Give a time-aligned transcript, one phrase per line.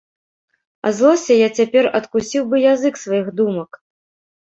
[0.89, 3.83] Ад злосці я цяпер адкусіў бы язык сваіх думак.